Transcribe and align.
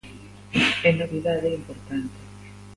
E 0.89 0.91
novidade 1.01 1.49
importante. 1.59 2.19